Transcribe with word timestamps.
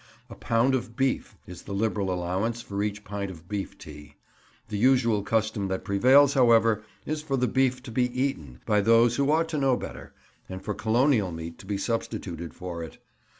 A 0.31 0.35
pound 0.35 0.73
of 0.73 0.95
beef 0.95 1.37
is 1.45 1.61
the 1.61 1.75
liberal 1.75 2.11
allowance 2.11 2.63
for 2.63 2.81
each 2.81 3.03
pint 3.03 3.29
of 3.29 3.47
beef 3.47 3.77
tea. 3.77 4.15
The 4.69 4.77
usual 4.79 5.21
custom 5.21 5.67
that 5.67 5.83
prevails, 5.83 6.33
however, 6.33 6.81
is 7.05 7.21
for 7.21 7.37
the 7.37 7.47
beef 7.47 7.83
to 7.83 7.91
be 7.91 8.05
eaten, 8.19 8.61
by 8.65 8.81
those 8.81 9.17
who 9.17 9.31
ought 9.31 9.47
to 9.49 9.59
know 9.59 9.77
better, 9.77 10.15
and 10.49 10.59
for 10.63 10.73
Colonial 10.73 11.31
meat 11.31 11.59
to 11.59 11.67
be 11.67 11.77
substituted 11.77 12.55
for 12.55 12.81
it. 12.83 12.97